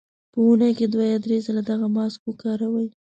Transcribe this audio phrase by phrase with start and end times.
[0.31, 2.87] په اونۍ کې دوه یا درې ځله دغه ماسک وکاروئ.